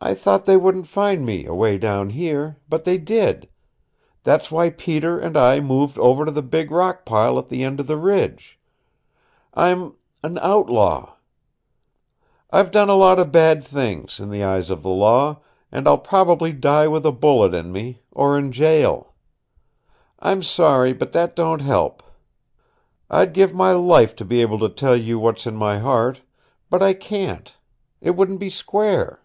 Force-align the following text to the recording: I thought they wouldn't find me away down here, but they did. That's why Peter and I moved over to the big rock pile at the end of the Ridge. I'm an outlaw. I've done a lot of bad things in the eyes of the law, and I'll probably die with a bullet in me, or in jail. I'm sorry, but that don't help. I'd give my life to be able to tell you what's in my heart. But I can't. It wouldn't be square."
I 0.00 0.12
thought 0.12 0.44
they 0.44 0.56
wouldn't 0.56 0.88
find 0.88 1.24
me 1.24 1.46
away 1.46 1.78
down 1.78 2.10
here, 2.10 2.56
but 2.68 2.82
they 2.82 2.98
did. 2.98 3.48
That's 4.24 4.50
why 4.50 4.70
Peter 4.70 5.20
and 5.20 5.36
I 5.36 5.60
moved 5.60 5.98
over 5.98 6.24
to 6.24 6.32
the 6.32 6.42
big 6.42 6.72
rock 6.72 7.04
pile 7.04 7.38
at 7.38 7.48
the 7.48 7.62
end 7.62 7.78
of 7.78 7.86
the 7.86 7.96
Ridge. 7.96 8.58
I'm 9.54 9.94
an 10.24 10.36
outlaw. 10.42 11.14
I've 12.50 12.72
done 12.72 12.88
a 12.90 12.96
lot 12.96 13.20
of 13.20 13.30
bad 13.30 13.62
things 13.64 14.18
in 14.18 14.30
the 14.30 14.42
eyes 14.42 14.68
of 14.68 14.82
the 14.82 14.90
law, 14.90 15.40
and 15.70 15.86
I'll 15.86 15.96
probably 15.98 16.52
die 16.52 16.88
with 16.88 17.06
a 17.06 17.12
bullet 17.12 17.54
in 17.54 17.70
me, 17.70 18.02
or 18.10 18.36
in 18.36 18.50
jail. 18.50 19.14
I'm 20.18 20.42
sorry, 20.42 20.92
but 20.92 21.12
that 21.12 21.36
don't 21.36 21.60
help. 21.62 22.02
I'd 23.08 23.32
give 23.32 23.54
my 23.54 23.70
life 23.70 24.16
to 24.16 24.24
be 24.24 24.42
able 24.42 24.58
to 24.58 24.68
tell 24.68 24.96
you 24.96 25.20
what's 25.20 25.46
in 25.46 25.54
my 25.54 25.78
heart. 25.78 26.20
But 26.68 26.82
I 26.82 26.94
can't. 26.94 27.56
It 28.00 28.16
wouldn't 28.16 28.40
be 28.40 28.50
square." 28.50 29.20